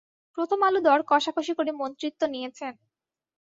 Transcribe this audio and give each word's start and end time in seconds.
প্রথম 0.37 0.59
আলো 0.67 0.79
দর 0.87 0.99
কষাকষি 1.09 1.53
করে 1.55 1.71
মন্ত্রিত্ব 1.73 2.21
নিয়েছেন। 2.27 2.73